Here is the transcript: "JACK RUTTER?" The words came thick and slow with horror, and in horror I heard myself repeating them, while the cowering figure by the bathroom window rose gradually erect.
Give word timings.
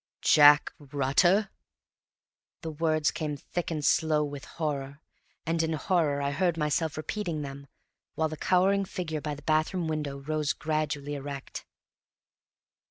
"JACK 0.23 0.73
RUTTER?" 0.79 1.51
The 2.61 2.71
words 2.71 3.11
came 3.11 3.37
thick 3.37 3.69
and 3.69 3.85
slow 3.85 4.23
with 4.23 4.45
horror, 4.45 4.99
and 5.45 5.61
in 5.61 5.73
horror 5.73 6.23
I 6.23 6.31
heard 6.31 6.57
myself 6.57 6.97
repeating 6.97 7.43
them, 7.43 7.67
while 8.15 8.27
the 8.29 8.35
cowering 8.35 8.83
figure 8.83 9.21
by 9.21 9.35
the 9.35 9.43
bathroom 9.43 9.87
window 9.87 10.17
rose 10.17 10.53
gradually 10.53 11.13
erect. 11.13 11.67